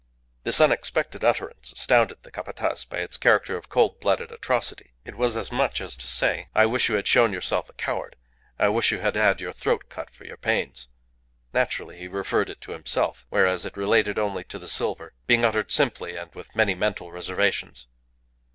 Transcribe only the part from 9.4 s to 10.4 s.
throat cut for your